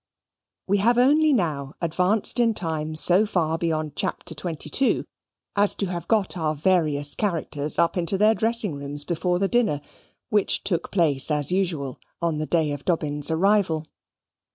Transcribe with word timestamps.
We 0.65 0.79
have 0.79 0.97
only 0.97 1.31
now 1.31 1.75
advanced 1.79 2.39
in 2.39 2.55
time 2.55 2.95
so 2.95 3.23
far 3.27 3.59
beyond 3.59 3.95
Chapter 3.95 4.33
XXII 4.33 5.05
as 5.55 5.75
to 5.75 5.85
have 5.85 6.07
got 6.07 6.35
our 6.35 6.55
various 6.55 7.13
characters 7.13 7.77
up 7.77 7.95
into 7.97 8.17
their 8.17 8.33
dressing 8.33 8.73
rooms 8.73 9.03
before 9.03 9.37
the 9.37 9.47
dinner, 9.47 9.79
which 10.29 10.63
took 10.63 10.89
place 10.89 11.29
as 11.29 11.51
usual 11.51 11.99
on 12.19 12.39
the 12.39 12.47
day 12.47 12.71
of 12.71 12.83
Dobbin's 12.83 13.29
arrival. 13.29 13.85